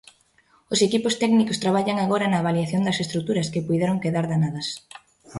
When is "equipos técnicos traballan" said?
0.87-1.97